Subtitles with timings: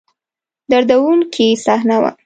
[0.71, 2.11] دردوونکې صحنه وه.